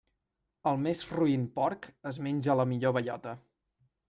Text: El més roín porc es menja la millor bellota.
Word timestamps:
El 0.71 0.79
més 0.85 1.03
roín 1.17 1.45
porc 1.59 1.87
es 2.13 2.21
menja 2.29 2.57
la 2.63 2.67
millor 2.73 2.97
bellota. 2.99 3.37